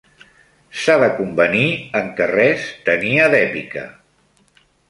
S'ha 0.83 0.95
de 1.03 1.09
convenir 1.17 1.67
en 2.01 2.09
què 2.21 2.31
res 2.33 2.67
tenia 2.91 3.31
d'èpica. 3.37 3.89